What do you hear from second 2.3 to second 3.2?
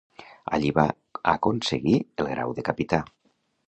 grau de capità.